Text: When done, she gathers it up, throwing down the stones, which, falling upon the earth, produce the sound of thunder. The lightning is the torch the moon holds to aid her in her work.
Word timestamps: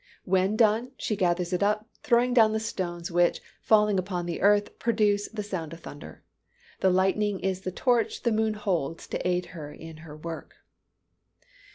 When 0.25 0.55
done, 0.55 0.93
she 0.97 1.15
gathers 1.15 1.53
it 1.53 1.61
up, 1.61 1.87
throwing 2.01 2.33
down 2.33 2.53
the 2.53 2.59
stones, 2.59 3.11
which, 3.11 3.39
falling 3.61 3.99
upon 3.99 4.25
the 4.25 4.41
earth, 4.41 4.79
produce 4.79 5.27
the 5.27 5.43
sound 5.43 5.73
of 5.73 5.81
thunder. 5.81 6.23
The 6.79 6.89
lightning 6.89 7.39
is 7.41 7.61
the 7.61 7.71
torch 7.71 8.23
the 8.23 8.31
moon 8.31 8.55
holds 8.55 9.05
to 9.09 9.27
aid 9.27 9.45
her 9.53 9.71
in 9.71 9.97
her 9.97 10.17
work. 10.17 10.55